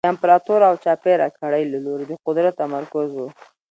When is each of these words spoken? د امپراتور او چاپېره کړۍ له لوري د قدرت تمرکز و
د 0.03 0.05
امپراتور 0.13 0.59
او 0.69 0.75
چاپېره 0.83 1.27
کړۍ 1.39 1.63
له 1.73 1.79
لوري 1.85 2.05
د 2.07 2.13
قدرت 2.25 2.53
تمرکز 2.61 3.09
و 3.15 3.19